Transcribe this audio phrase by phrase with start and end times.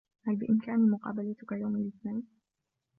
[0.27, 2.23] هل بإمكاني مقابلتك يوم الإثنين؟